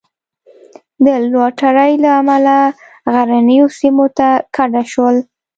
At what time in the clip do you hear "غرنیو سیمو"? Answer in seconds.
3.13-4.07